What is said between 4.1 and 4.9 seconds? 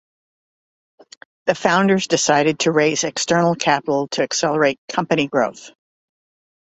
accelerate